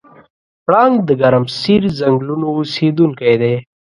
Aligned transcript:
پړانګ 0.65 0.95
د 1.07 1.09
ګرمسیر 1.21 1.81
ځنګلونو 1.99 2.47
اوسېدونکی 2.59 3.33
دی. 3.41 3.55